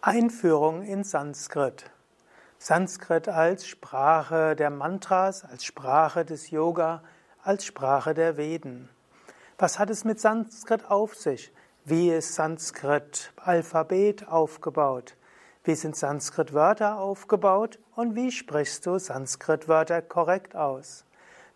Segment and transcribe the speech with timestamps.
[0.00, 1.90] Einführung in Sanskrit.
[2.56, 7.02] Sanskrit als Sprache der Mantras, als Sprache des Yoga,
[7.42, 8.88] als Sprache der Veden.
[9.58, 11.52] Was hat es mit Sanskrit auf sich?
[11.84, 15.16] Wie ist Sanskrit Alphabet aufgebaut?
[15.64, 17.80] Wie sind Sanskrit Wörter aufgebaut?
[17.96, 21.06] Und wie sprichst du Sanskrit Wörter korrekt aus?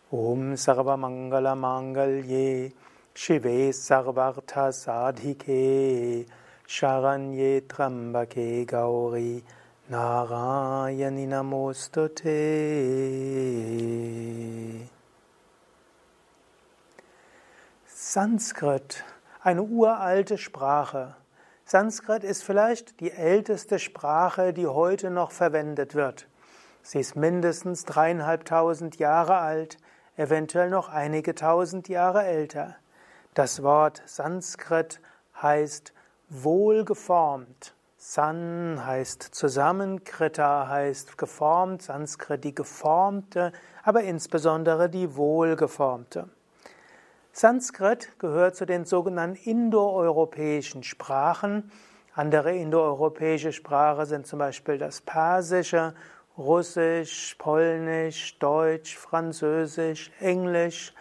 [0.10, 2.74] Om Sarvamangala Mangalye
[3.14, 6.26] Shive Sarvartha Sadhike
[6.66, 9.44] Sharanye Trambake Gauri
[9.92, 12.22] Narayani Namostute.
[17.86, 19.04] Sanskrit,
[19.44, 21.16] eine uralte Sprache.
[21.66, 26.30] Sanskrit ist vielleicht die älteste Sprache, die heute noch verwendet wird.
[26.82, 29.78] Sie ist mindestens dreieinhalbtausend Jahre alt,
[30.16, 32.78] eventuell noch einige tausend Jahre älter.
[33.34, 35.00] Das Wort Sanskrit
[35.42, 35.94] heißt
[36.28, 37.74] wohlgeformt.
[37.96, 46.28] San heißt zusammen, Krita heißt geformt, Sanskrit die geformte, aber insbesondere die wohlgeformte.
[47.32, 51.72] Sanskrit gehört zu den sogenannten indoeuropäischen Sprachen.
[52.14, 55.94] Andere indoeuropäische Sprachen sind zum Beispiel das Persische,
[56.38, 60.94] Russisch, Polnisch, Deutsch, Französisch, Englisch,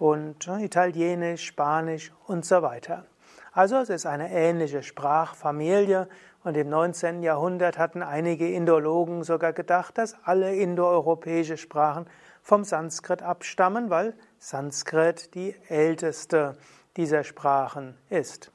[0.00, 3.04] und Italienisch, Spanisch und so weiter.
[3.52, 6.08] Also es ist eine ähnliche Sprachfamilie
[6.42, 7.22] und im 19.
[7.22, 12.06] Jahrhundert hatten einige Indologen sogar gedacht, dass alle indoeuropäische Sprachen
[12.42, 16.56] vom Sanskrit abstammen, weil Sanskrit die älteste
[16.96, 18.50] dieser Sprachen ist.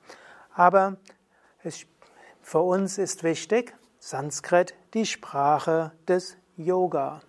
[0.52, 0.98] Aber
[1.64, 1.86] es,
[2.42, 7.22] für uns ist wichtig, Sanskrit die Sprache des Yoga.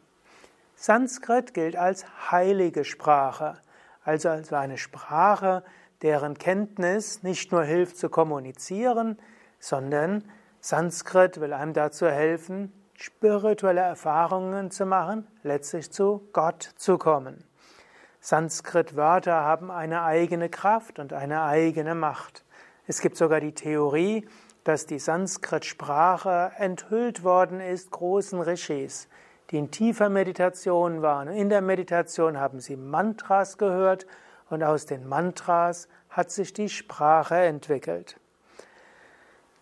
[0.74, 3.58] Sanskrit gilt als heilige Sprache
[4.06, 5.64] also als eine Sprache,
[6.00, 9.18] deren Kenntnis nicht nur hilft zu kommunizieren,
[9.58, 10.22] sondern
[10.60, 17.44] Sanskrit will einem dazu helfen, spirituelle Erfahrungen zu machen, letztlich zu Gott zu kommen.
[18.20, 22.44] Sanskrit-Wörter haben eine eigene Kraft und eine eigene Macht.
[22.86, 24.28] Es gibt sogar die Theorie,
[24.62, 29.08] dass die Sanskrit-Sprache enthüllt worden ist großen Rishis
[29.50, 31.28] die in tiefer Meditation waren.
[31.28, 34.06] In der Meditation haben sie Mantras gehört
[34.50, 38.18] und aus den Mantras hat sich die Sprache entwickelt.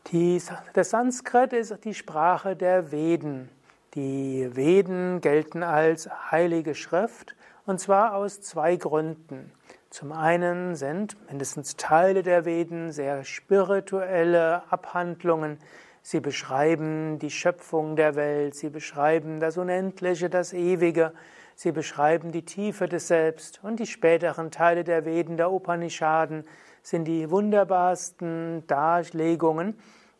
[0.08, 0.40] Die,
[0.74, 3.48] das Sanskrit ist die Sprache der Veden.
[3.94, 7.34] Die Veden gelten als heilige Schrift
[7.66, 9.52] und zwar aus zwei Gründen.
[9.90, 15.58] Zum einen sind mindestens Teile der Veden sehr spirituelle Abhandlungen,
[16.06, 21.14] Sie beschreiben die Schöpfung der Welt, sie beschreiben das Unendliche, das Ewige,
[21.54, 26.44] sie beschreiben die Tiefe des Selbst und die späteren Teile der Veden, der Upanishaden,
[26.82, 29.78] sind die wunderbarsten Darlegungen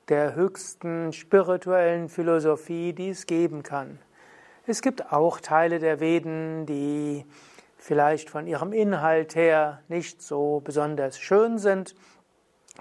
[0.09, 3.99] der höchsten spirituellen Philosophie, die es geben kann.
[4.67, 7.27] Es gibt auch Teile der Veden, die
[7.77, 11.95] vielleicht von ihrem Inhalt her nicht so besonders schön sind.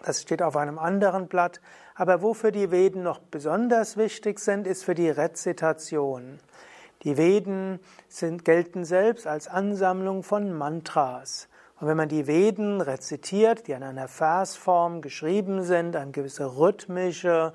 [0.05, 1.59] Das steht auf einem anderen Blatt.
[1.95, 6.39] Aber wofür die Veden noch besonders wichtig sind, ist für die Rezitation.
[7.03, 11.49] Die Veden sind, gelten selbst als Ansammlung von Mantras.
[11.79, 17.53] Und wenn man die Veden rezitiert, die an einer Versform geschrieben sind, eine gewisse rhythmische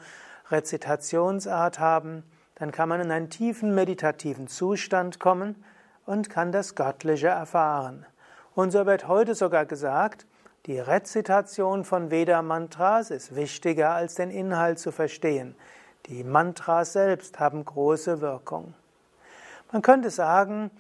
[0.51, 2.25] Rezitationsart haben,
[2.57, 5.65] dann kann man in einen tiefen meditativen Zustand kommen
[6.05, 8.05] und kann das Göttliche erfahren.
[8.55, 10.27] Und so wird heute sogar gesagt,
[10.67, 15.55] die Rezitation von Veda-Mantras ist wichtiger als den Inhalt zu verstehen.
[16.07, 18.75] Die Mantras selbst haben große Wirkung.
[19.73, 20.71] Man könnte sagen,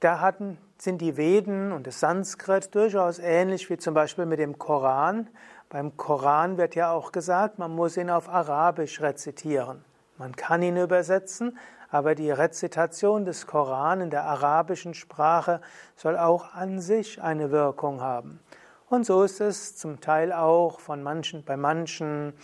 [0.00, 4.58] da hatten, sind die Veden und das Sanskrit durchaus ähnlich wie zum Beispiel mit dem
[4.58, 5.28] Koran.
[5.68, 9.84] Beim Koran wird ja auch gesagt, man muss ihn auf Arabisch rezitieren.
[10.18, 11.58] Man kann ihn übersetzen,
[11.90, 15.60] aber die Rezitation des Koran in der arabischen Sprache
[15.94, 18.40] soll auch an sich eine Wirkung haben.
[18.88, 22.34] Und so ist es zum Teil auch von manchen, bei manchen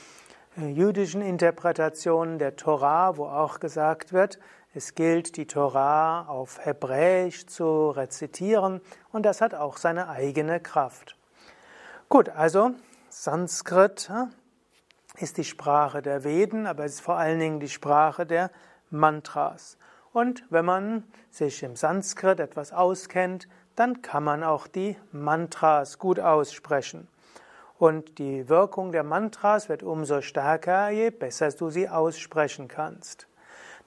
[0.59, 4.41] äh, jüdischen Interpretationen der Torah, wo auch gesagt wird,
[4.75, 8.81] es gilt, die Torah auf Hebräisch zu rezitieren
[9.13, 11.17] und das hat auch seine eigene Kraft.
[12.09, 12.73] Gut, also
[13.09, 14.11] Sanskrit
[15.19, 18.51] ist die Sprache der Veden, aber es ist vor allen Dingen die Sprache der
[18.91, 19.79] Mantras.
[20.13, 26.21] Und wenn man sich im Sanskrit etwas auskennt, dann kann man auch die Mantras gut
[26.21, 27.09] aussprechen.
[27.79, 33.27] Und die Wirkung der Mantras wird umso stärker, je besser du sie aussprechen kannst.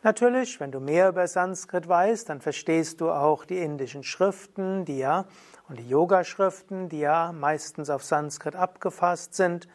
[0.03, 4.99] Natürlich, wenn du mehr über Sanskrit weißt, dann verstehst du auch die indischen Schriften, die
[4.99, 5.25] ja,
[5.67, 9.67] und die Yoga-Schriften, die ja meistens auf Sanskrit abgefasst sind.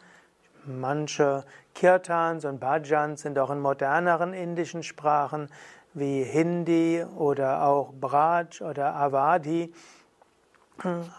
[0.65, 1.43] Manche
[1.73, 5.49] Kirtans und Bhajans sind auch in moderneren indischen Sprachen
[5.93, 9.73] wie Hindi oder auch Braj oder Avadi.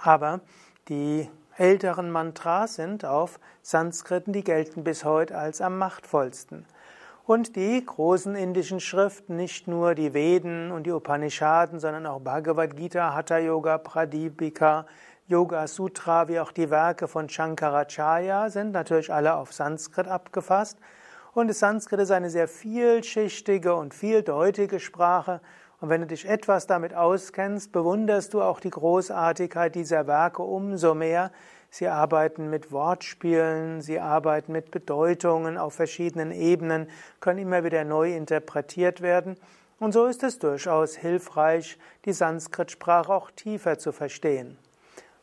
[0.02, 0.40] Aber
[0.88, 6.66] die älteren Mantras sind auf Sanskriten, die gelten bis heute als am machtvollsten.
[7.24, 12.76] Und die großen indischen Schriften, nicht nur die Veden und die Upanishaden, sondern auch Bhagavad
[12.76, 14.86] Gita, Hatha Yoga, Pradipika,
[15.28, 20.78] Yoga Sutra, wie auch die Werke von Shankaracharya, sind natürlich alle auf Sanskrit abgefasst.
[21.32, 25.40] Und das Sanskrit ist eine sehr vielschichtige und vieldeutige Sprache.
[25.82, 30.94] Und wenn du dich etwas damit auskennst, bewunderst du auch die Großartigkeit dieser Werke umso
[30.94, 31.32] mehr.
[31.70, 36.86] Sie arbeiten mit Wortspielen, sie arbeiten mit Bedeutungen auf verschiedenen Ebenen,
[37.18, 39.36] können immer wieder neu interpretiert werden.
[39.80, 44.58] Und so ist es durchaus hilfreich, die Sanskrit-Sprache auch tiefer zu verstehen.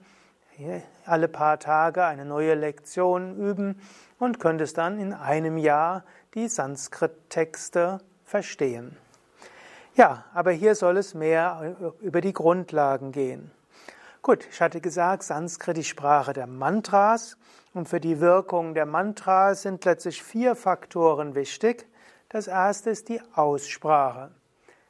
[1.06, 3.80] alle paar Tage eine neue Lektion üben
[4.18, 8.96] und könntest dann in einem Jahr die Sanskrit-Texte verstehen.
[9.94, 13.50] Ja, aber hier soll es mehr über die Grundlagen gehen.
[14.22, 17.36] Gut, ich hatte gesagt, Sanskrit die Sprache der Mantras
[17.74, 21.88] und für die Wirkung der Mantras sind letztlich vier Faktoren wichtig.
[22.28, 24.30] Das erste ist die Aussprache.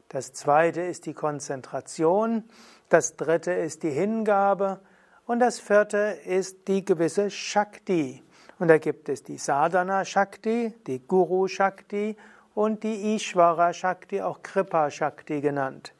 [0.08, 2.44] Das zweite ist die Konzentration.
[2.88, 4.80] Das dritte ist die Hingabe.
[5.26, 8.22] Und das vierte ist die gewisse Shakti.
[8.58, 12.16] Und da gibt es die Sadhana Shakti, die Guru Shakti
[12.54, 15.94] und die Ishvara Shakti, auch Kripa Shakti genannt.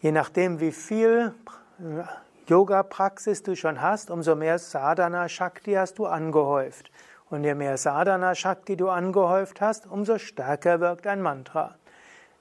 [0.00, 1.34] Je nachdem, wie viel
[1.78, 2.02] äh,
[2.46, 6.90] Yoga-Praxis du schon hast, umso mehr Sadhana Shakti hast du angehäuft.
[7.30, 11.76] Und je mehr Sadhana Shakti du angehäuft hast, umso stärker wirkt ein Mantra.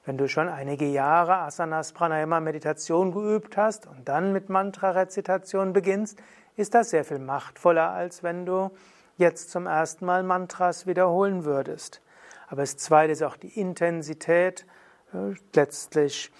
[0.06, 6.22] Wenn du schon einige Jahre Asanas Pranayama Meditation geübt hast und dann mit Mantra-Rezitation beginnst,
[6.58, 8.72] ist das sehr viel machtvoller, als wenn du
[9.18, 12.02] jetzt zum ersten Mal Mantras wiederholen würdest.
[12.48, 14.66] Aber das zweite ist auch die Intensität
[15.14, 16.32] äh, letztlich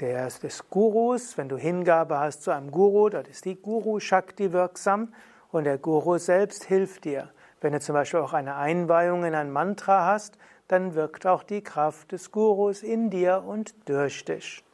[0.00, 1.38] der, des Gurus.
[1.38, 5.14] Wenn du Hingabe hast zu einem Guru, dort ist die Guru-Shakti wirksam
[5.50, 7.30] und der Guru selbst hilft dir.
[7.60, 10.36] Wenn du zum Beispiel auch eine Einweihung in ein Mantra hast,
[10.68, 14.64] dann wirkt auch die Kraft des Gurus in dir und durch dich.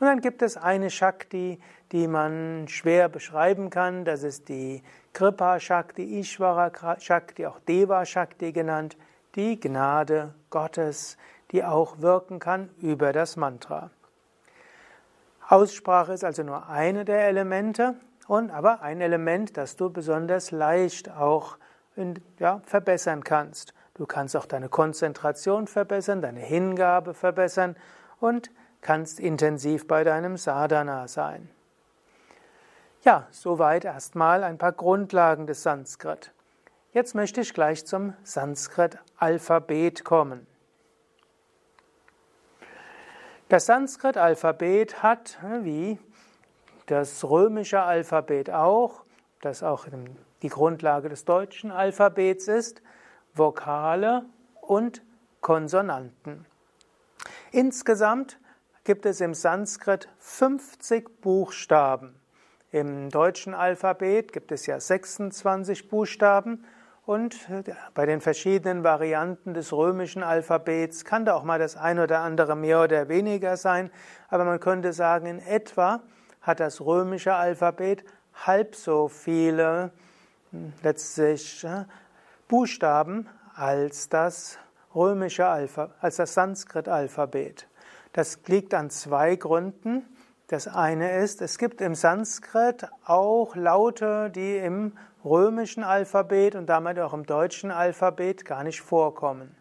[0.00, 1.58] Und dann gibt es eine Shakti,
[1.92, 4.04] die man schwer beschreiben kann.
[4.04, 4.82] Das ist die
[5.12, 8.96] Kripa Shakti, Ishvara Shakti, auch Deva Shakti genannt,
[9.34, 11.16] die Gnade Gottes,
[11.50, 13.90] die auch wirken kann über das Mantra.
[15.48, 17.94] Aussprache ist also nur eine der Elemente
[18.26, 21.58] und aber ein Element, das du besonders leicht auch
[21.96, 23.74] in, ja, verbessern kannst.
[23.94, 27.76] Du kannst auch deine Konzentration verbessern, deine Hingabe verbessern
[28.20, 28.50] und
[28.80, 31.48] kannst intensiv bei deinem Sadhana sein.
[33.02, 36.33] Ja, soweit erstmal ein paar Grundlagen des Sanskrit.
[36.94, 40.46] Jetzt möchte ich gleich zum Sanskrit-Alphabet kommen.
[43.48, 45.98] Das Sanskrit-Alphabet hat, wie
[46.86, 49.04] das römische Alphabet auch,
[49.40, 49.88] das auch
[50.42, 52.80] die Grundlage des deutschen Alphabets ist,
[53.34, 54.26] Vokale
[54.60, 55.02] und
[55.40, 56.46] Konsonanten.
[57.50, 58.38] Insgesamt
[58.84, 62.14] gibt es im Sanskrit 50 Buchstaben.
[62.70, 66.64] Im deutschen Alphabet gibt es ja 26 Buchstaben
[67.06, 67.36] und
[67.92, 72.56] bei den verschiedenen Varianten des römischen Alphabets kann da auch mal das ein oder andere
[72.56, 73.90] mehr oder weniger sein,
[74.28, 76.00] aber man könnte sagen, in etwa
[76.40, 79.92] hat das römische Alphabet halb so viele
[80.50, 81.66] hm, letztlich
[82.48, 84.58] Buchstaben als das
[84.94, 87.68] römische Alphabet, als das Sanskrit-Alphabet.
[88.12, 90.04] Das liegt an zwei Gründen.
[90.46, 94.92] Das eine ist, es gibt im Sanskrit auch Laute, die im
[95.24, 99.56] römischen Alphabet und damit auch im deutschen Alphabet gar nicht vorkommen.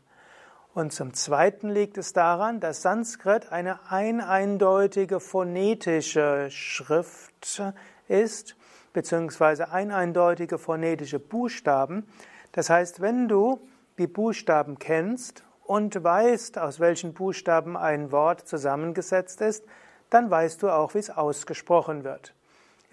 [0.74, 7.62] Und zum Zweiten liegt es daran, dass Sanskrit eine eindeutige phonetische Schrift
[8.08, 8.56] ist,
[8.92, 12.08] beziehungsweise eindeutige phonetische Buchstaben.
[12.54, 13.60] Das heißt, wenn du
[14.00, 19.66] die Buchstaben kennst und weißt, aus welchen Buchstaben ein Wort zusammengesetzt ist,
[20.10, 22.34] dann weißt du auch, wie es ausgesprochen wird.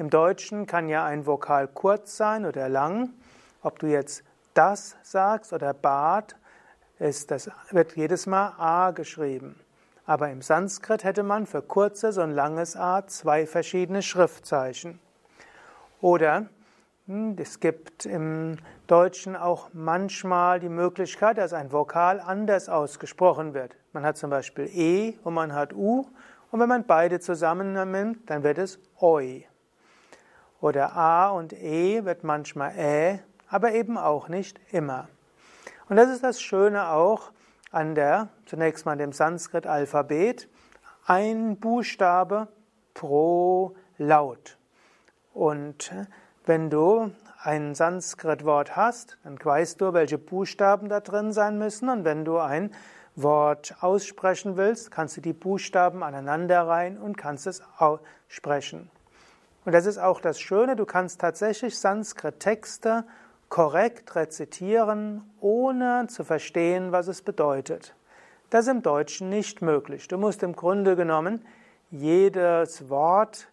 [0.01, 3.11] Im Deutschen kann ja ein Vokal kurz sein oder lang.
[3.61, 6.37] Ob du jetzt das sagst oder Bad,
[6.99, 9.61] ist, das wird jedes Mal A geschrieben.
[10.07, 14.99] Aber im Sanskrit hätte man für kurzes und langes A zwei verschiedene Schriftzeichen.
[16.01, 16.47] Oder
[17.07, 23.77] hm, es gibt im Deutschen auch manchmal die Möglichkeit, dass ein Vokal anders ausgesprochen wird.
[23.93, 26.07] Man hat zum Beispiel E und man hat U
[26.51, 29.45] und wenn man beide zusammennimmt, dann wird es Oi.
[30.61, 35.09] Oder A und E wird manchmal Ä, aber eben auch nicht immer.
[35.89, 37.33] Und das ist das Schöne auch
[37.71, 40.49] an der, zunächst mal dem Sanskrit-Alphabet,
[41.07, 42.49] ein Buchstabe
[42.95, 44.59] pro Laut.
[45.33, 45.93] Und
[46.47, 47.11] wenn du
[47.43, 51.89] ein Sanskrit-Wort hast, dann weißt du, welche Buchstaben da drin sein müssen.
[51.89, 52.75] Und wenn du ein
[53.17, 58.91] Wort aussprechen willst, kannst du die Buchstaben aneinander rein und kannst es aussprechen.
[59.65, 63.05] Und das ist auch das Schöne, du kannst tatsächlich Sanskrit-Texte
[63.49, 67.95] korrekt rezitieren, ohne zu verstehen, was es bedeutet.
[68.49, 70.09] Das ist im Deutschen nicht möglich.
[70.09, 71.45] Du musst im Grunde genommen
[71.91, 73.49] jedes Wort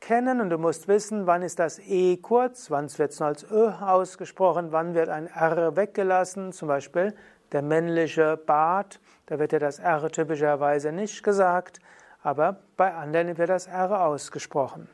[0.00, 3.44] kennen und du musst wissen, wann ist das E kurz, wann wird es nur als
[3.50, 7.14] Ö ausgesprochen, wann wird ein R weggelassen, zum Beispiel
[7.52, 11.80] der männliche Bart, da wird ja das R typischerweise nicht gesagt,
[12.22, 14.88] aber bei anderen wird das R ausgesprochen.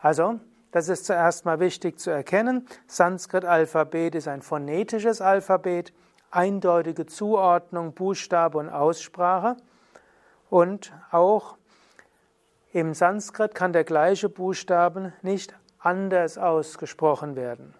[0.00, 0.40] Also,
[0.72, 2.66] das ist zuerst mal wichtig zu erkennen.
[2.86, 5.92] Sanskrit-Alphabet ist ein phonetisches Alphabet,
[6.30, 9.56] eindeutige Zuordnung, Buchstabe und Aussprache.
[10.48, 11.56] Und auch
[12.72, 17.74] im Sanskrit kann der gleiche Buchstaben nicht anders ausgesprochen werden.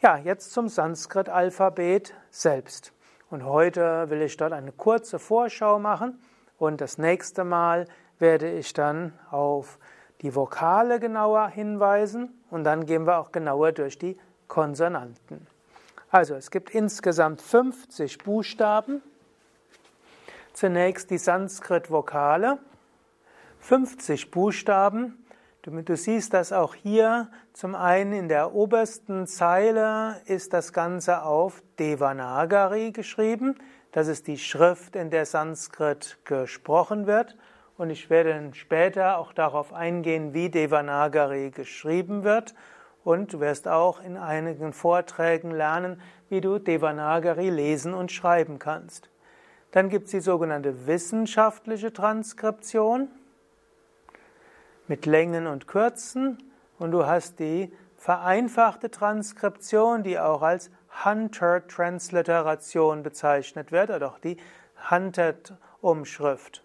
[0.00, 2.92] Ja, jetzt zum Sanskrit-Alphabet selbst.
[3.30, 6.20] Und heute will ich dort eine kurze Vorschau machen
[6.58, 7.86] und das nächste Mal
[8.18, 9.78] werde ich dann auf
[10.24, 14.16] die Vokale genauer hinweisen und dann gehen wir auch genauer durch die
[14.48, 15.46] Konsonanten.
[16.10, 19.02] Also es gibt insgesamt 50 Buchstaben.
[20.54, 22.58] Zunächst die Sanskrit-Vokale.
[23.60, 25.26] 50 Buchstaben.
[25.60, 27.28] Du, du, siehst das auch hier.
[27.52, 33.56] Zum einen in der obersten Zeile ist das Ganze auf Devanagari geschrieben.
[33.92, 37.36] Das ist die Schrift, in der Sanskrit gesprochen wird.
[37.76, 42.54] Und ich werde später auch darauf eingehen, wie Devanagari geschrieben wird.
[43.02, 49.10] Und du wirst auch in einigen Vorträgen lernen, wie du Devanagari lesen und schreiben kannst.
[49.72, 53.08] Dann gibt es die sogenannte wissenschaftliche Transkription
[54.86, 56.38] mit Längen und Kürzen.
[56.78, 60.70] Und du hast die vereinfachte Transkription, die auch als
[61.04, 64.36] Hunter Transliteration bezeichnet wird, oder auch die
[64.90, 66.63] Hunted Umschrift.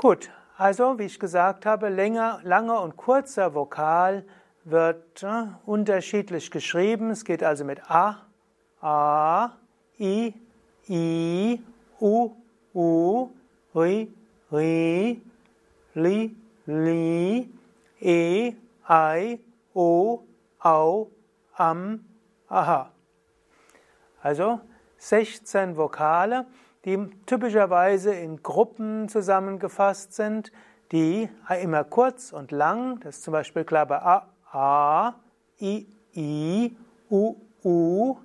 [0.00, 4.24] Gut, also wie ich gesagt habe, länger, langer und kurzer Vokal
[4.64, 7.10] wird äh, unterschiedlich geschrieben.
[7.10, 8.26] Es geht also mit A,
[8.80, 9.50] A,
[9.98, 10.32] I,
[10.88, 11.62] I,
[12.00, 12.30] U,
[12.72, 13.28] U,
[13.74, 14.10] Ri,
[14.50, 15.20] Ri,
[15.92, 17.50] Li, Li,
[18.00, 18.54] E,
[18.88, 19.38] I,
[19.74, 20.22] O,
[20.60, 21.10] Au,
[21.56, 22.06] Am,
[22.48, 22.90] Aha.
[24.22, 24.60] Also
[24.96, 26.46] 16 Vokale
[26.84, 30.50] die typischerweise in Gruppen zusammengefasst sind,
[30.92, 31.28] die
[31.62, 35.14] immer kurz und lang, das ist zum Beispiel klar bei A, A,
[35.60, 36.76] I, I,
[37.10, 38.16] U, U.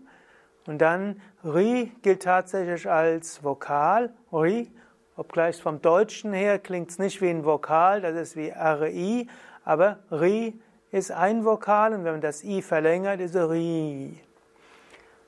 [0.66, 4.72] Und dann Ri gilt tatsächlich als Vokal, Ri,
[5.16, 9.30] obgleich vom Deutschen her klingt es nicht wie ein Vokal, das ist wie RI,
[9.64, 10.60] aber Ri
[10.92, 14.20] ist ein Vokal und wenn man das I verlängert, ist es Ri.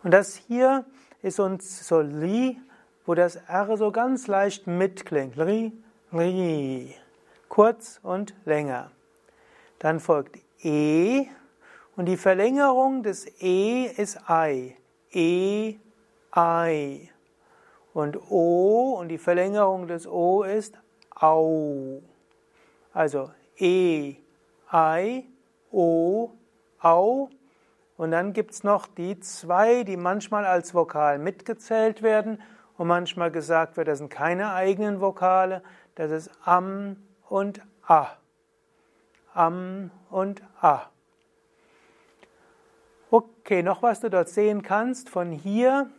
[0.04, 0.86] Und das hier
[1.22, 2.60] ist uns so Li
[3.08, 5.40] wo das R so ganz leicht mitklingt.
[5.40, 5.72] Ri,
[6.14, 6.94] ri.
[7.48, 8.92] Kurz und länger.
[9.80, 11.26] Dann folgt E
[11.96, 14.76] und die Verlängerung des E ist I.
[15.12, 15.76] E,
[16.36, 17.10] I.
[17.94, 20.78] Und O und die Verlängerung des O ist
[21.16, 22.02] Au.
[22.94, 24.16] Also E,
[24.74, 25.26] I,
[25.72, 26.32] O,
[26.82, 27.30] Au.
[27.96, 32.40] Und dann gibt es noch die zwei, die manchmal als Vokal mitgezählt werden
[32.78, 35.64] und manchmal gesagt wird, das sind keine eigenen Vokale,
[35.96, 36.98] das ist Am
[37.30, 38.08] und A.
[39.34, 40.90] Am und A.
[43.10, 45.10] Okay, noch was du dort sehen kannst.
[45.10, 45.90] Von hier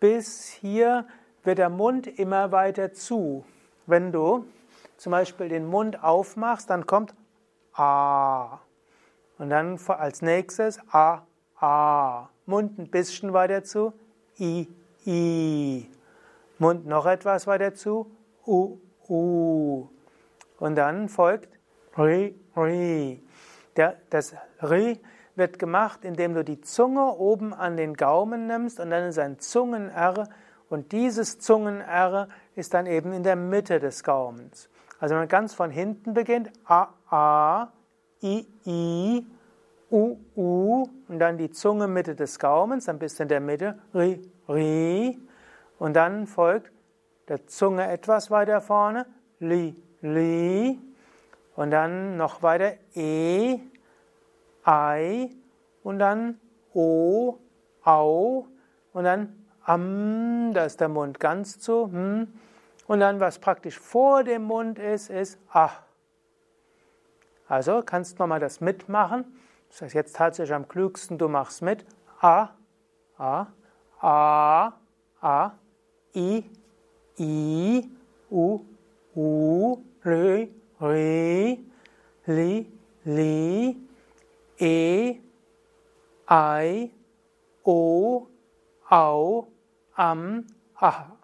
[0.00, 1.06] bis hier
[1.44, 3.44] wird der Mund immer weiter zu.
[3.86, 4.46] Wenn du
[4.96, 7.14] zum Beispiel den Mund aufmachst, dann kommt
[7.74, 8.60] A.
[9.38, 12.28] Und dann als nächstes A, A.
[12.46, 13.92] Mund ein bisschen weiter zu,
[14.38, 14.68] I,
[15.06, 15.88] I.
[16.58, 18.10] Mund noch etwas weiter zu,
[18.46, 18.78] U,
[19.08, 19.88] U.
[20.58, 21.48] Und dann folgt
[21.98, 23.22] Ri, Ri.
[23.76, 25.00] Der, das Ri
[25.34, 29.38] wird gemacht, indem du die Zunge oben an den Gaumen nimmst und dann ist ein
[29.38, 30.28] Zungen-R
[30.68, 34.68] und dieses Zungen-R ist dann eben in der Mitte des Gaumens.
[34.98, 37.72] Also wenn man ganz von hinten beginnt, A, A,
[38.22, 39.26] I, I,
[39.90, 43.78] U, U und dann die Zunge Mitte des Gaumens, dann bist du in der Mitte,
[43.94, 45.18] Ri, Ri
[45.78, 46.72] und dann folgt
[47.28, 49.06] der Zunge etwas weiter vorne,
[49.38, 50.78] Li, Li
[51.56, 53.58] und dann noch weiter E,
[54.64, 55.30] Ei
[55.82, 56.40] und dann
[56.74, 57.38] O,
[57.82, 58.46] Au
[58.92, 61.90] und dann Am, da ist der Mund ganz zu.
[61.92, 62.32] Hm.
[62.86, 65.70] Und dann, was praktisch vor dem Mund ist, ist A.
[67.46, 69.24] Also kannst du nochmal das mitmachen.
[69.68, 71.86] Das heißt jetzt tatsächlich am klügsten, du machst mit.
[72.20, 72.50] A,
[73.16, 73.46] A,
[74.02, 74.72] A,
[75.20, 75.52] A,
[76.14, 76.44] I,
[77.18, 77.88] I,
[78.30, 78.60] U,
[79.14, 81.64] U, Ri, Ri,
[82.26, 82.66] Li,
[83.04, 83.76] Li,
[84.58, 85.20] E,
[86.28, 86.90] I,
[87.64, 88.26] O,
[88.90, 89.46] Au,
[89.94, 91.16] Am, Aha.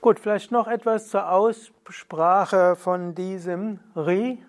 [0.00, 4.44] Gut, vielleicht noch etwas zur Aussprache von diesem Ri,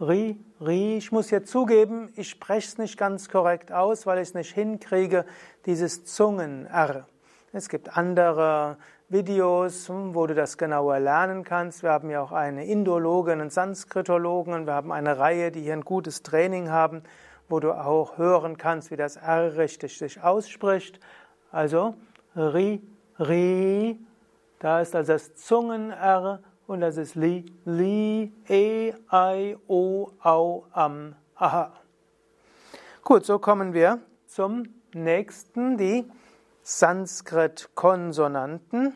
[0.00, 0.96] Ri, Ri.
[0.96, 4.54] Ich muss hier zugeben, ich spreche es nicht ganz korrekt aus, weil ich es nicht
[4.54, 5.26] hinkriege,
[5.66, 7.06] dieses Zungen-R.
[7.52, 8.78] Es gibt andere
[9.10, 11.82] Videos, hm, wo du das genauer lernen kannst.
[11.82, 15.74] Wir haben ja auch eine Indologin, einen Sanskritologen und wir haben eine Reihe, die hier
[15.74, 17.02] ein gutes Training haben,
[17.50, 20.98] wo du auch hören kannst, wie das R richtig sich ausspricht.
[21.52, 21.94] Also
[22.34, 22.80] Ri,
[23.18, 23.98] Ri,
[24.60, 31.16] da ist also das Zungen-R und das ist Li, Li, E, I, O, Au, Am,
[31.34, 31.72] Aha.
[33.02, 36.08] Gut, so kommen wir zum nächsten, die
[36.62, 38.92] Sanskrit-Konsonanten.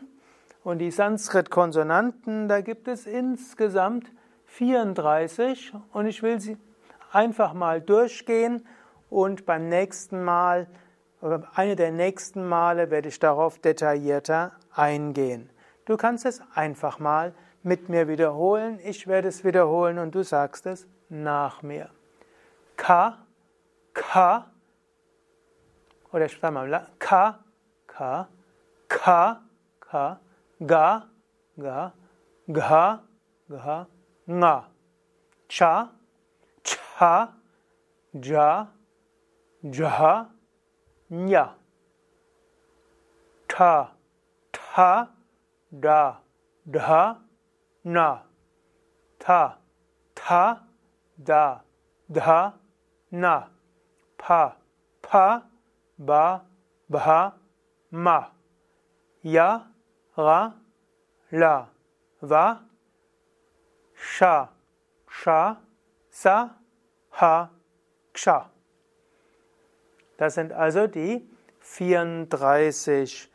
[0.63, 4.09] Und die Sanskrit-Konsonanten, da gibt es insgesamt
[4.45, 6.55] 34 und ich will sie
[7.11, 8.65] einfach mal durchgehen
[9.09, 10.67] und beim nächsten Mal,
[11.53, 15.49] eine der nächsten Male werde ich darauf detaillierter eingehen.
[15.83, 17.33] Du kannst es einfach mal
[17.65, 21.89] mit mir wiederholen, ich werde es wiederholen und du sagst es nach mir.
[22.75, 23.25] Ka,
[23.93, 24.51] Ka,
[26.11, 27.43] oder ich sage mal, Ka,
[27.87, 28.29] Ka,
[28.87, 29.41] Ka,
[29.79, 30.19] Ka,
[30.59, 31.09] Ga,
[31.57, 31.93] Ga,
[32.47, 33.03] Gha,
[33.49, 33.87] Gha,
[34.27, 34.69] Nga.
[35.47, 35.91] Cha,
[36.63, 37.33] Cha,
[38.13, 38.71] Ja,
[39.63, 40.29] Jaha,
[41.09, 41.55] Nya.
[43.47, 43.91] Ta,
[44.51, 45.09] Ta,
[45.71, 46.21] Da,
[46.65, 47.24] Dha,
[47.85, 48.23] Na.
[49.19, 49.57] Ta,
[50.15, 50.67] Ta,
[51.17, 51.61] Da,
[52.09, 52.53] Dha,
[53.11, 53.47] Na.
[54.17, 54.57] Pa,
[55.01, 55.43] Pa,
[55.97, 56.41] Ba,
[56.89, 57.33] Bha,
[57.91, 58.31] Ma.
[59.23, 59.67] Ya,
[60.17, 60.53] Ra,
[61.31, 61.67] La,
[62.21, 62.61] Va,
[63.93, 64.49] Sha,
[65.07, 65.57] Sha,
[66.09, 66.55] Sa,
[67.11, 67.51] Ha,
[68.13, 68.49] Ksha.
[70.17, 73.31] Das sind also die 34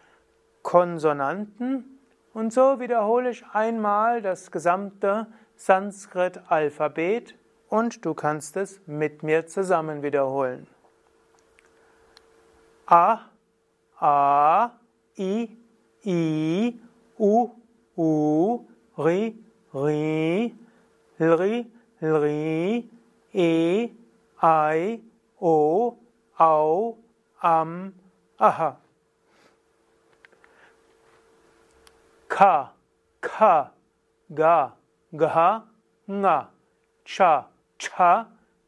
[0.62, 1.89] Konsonanten.
[2.32, 7.34] Und so wiederhole ich einmal das gesamte Sanskrit-Alphabet
[7.68, 10.66] und du kannst es mit mir zusammen wiederholen.
[12.86, 13.20] A,
[13.98, 14.70] A,
[15.18, 15.56] I,
[16.04, 16.80] I,
[17.18, 17.50] U,
[17.96, 18.66] U,
[18.96, 19.36] Ri,
[19.74, 20.54] Ri,
[21.18, 21.66] Lri,
[22.00, 22.88] Lri,
[23.32, 23.90] E,
[24.42, 25.00] I,
[25.40, 25.96] O,
[26.36, 26.96] Au,
[27.40, 27.92] Am,
[28.38, 28.78] Aha.
[32.30, 32.70] Ka,
[33.20, 33.72] Ka,
[34.32, 34.72] Ga,
[35.12, 35.62] Gha,
[36.08, 36.48] Nga.
[37.04, 38.26] Cha, Cha,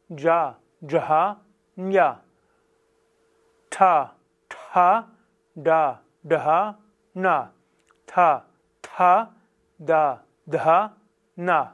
[0.09, 1.37] Ja, Jaha,
[1.77, 2.19] Nya.
[3.71, 4.11] Ta,
[4.49, 5.07] Ta,
[5.55, 6.75] Da, Daha,
[7.15, 7.47] Na.
[8.05, 8.43] Ta,
[8.81, 9.29] Ta,
[9.79, 10.91] Da, Daha,
[11.37, 11.71] Na.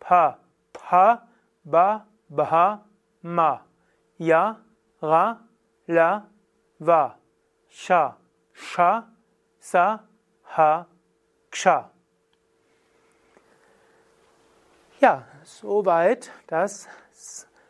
[0.00, 0.36] Pa,
[0.72, 1.22] Pa,
[1.64, 2.80] Ba, Baha,
[3.22, 3.60] Ma.
[4.18, 4.56] Ya,
[5.00, 5.38] Ra,
[5.86, 6.22] La,
[6.80, 7.14] Va.
[7.68, 8.16] Sha,
[8.52, 9.04] Sha,
[9.60, 10.00] Sa,
[10.42, 10.89] Ha,
[11.50, 11.90] Ksha.
[15.00, 16.86] Ja, soweit das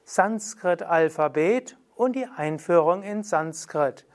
[0.05, 4.07] Sanskrit-Alphabet und die Einführung in Sanskrit.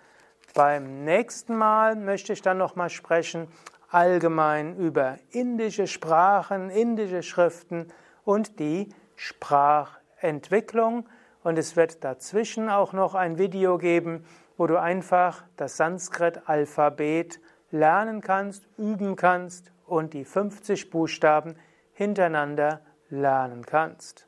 [0.54, 3.48] Beim nächsten Mal möchte ich dann nochmal sprechen
[3.90, 7.88] allgemein über indische Sprachen, indische Schriften
[8.26, 11.08] und die Sprachentwicklung.
[11.44, 14.26] Und es wird dazwischen auch noch ein Video geben,
[14.58, 17.40] wo du einfach das Sanskrit-Alphabet
[17.76, 21.56] lernen kannst, üben kannst und die 50 Buchstaben
[21.94, 24.28] hintereinander lernen kannst.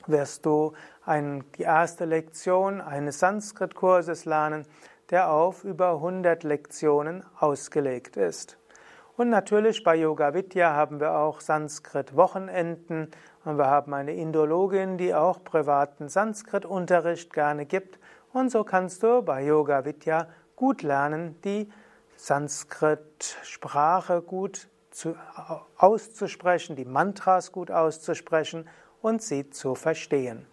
[0.08, 0.74] wirst du
[1.06, 4.66] ein, die erste Lektion eines Sanskrit-Kurses lernen,
[5.14, 8.58] der auf über 100 Lektionen ausgelegt ist.
[9.16, 13.12] Und natürlich bei Yoga Vidya haben wir auch Sanskrit-Wochenenden
[13.46, 18.00] und wir haben eine Indologin, die auch privaten Sanskrit-Unterricht gerne gibt.
[18.32, 21.72] Und so kannst du bei Yoga Vidya gut lernen, die
[22.16, 25.16] Sanskrit-Sprache gut zu,
[25.78, 28.68] auszusprechen, die Mantras gut auszusprechen
[29.04, 30.48] und sie zu verstehen.